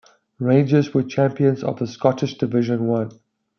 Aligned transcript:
Rangers 0.39 0.95
were 0.95 1.03
champions 1.03 1.63
of 1.63 1.77
the 1.77 1.85
Scottish 1.85 2.39
Division 2.39 2.87
One. 2.87 3.11